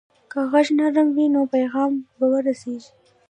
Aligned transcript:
که 0.31 0.39
غږ 0.51 0.67
نرم 0.77 1.07
وي، 1.15 1.25
نو 1.33 1.41
پیغام 1.53 1.91
به 2.17 2.25
ورسیږي. 2.31 2.91